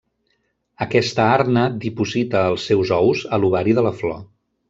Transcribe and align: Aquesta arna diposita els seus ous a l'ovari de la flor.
Aquesta 0.85 1.25
arna 1.33 1.65
diposita 1.83 2.41
els 2.53 2.65
seus 2.71 2.93
ous 2.99 3.23
a 3.37 3.41
l'ovari 3.43 3.79
de 3.81 3.87
la 3.89 3.93
flor. 4.01 4.19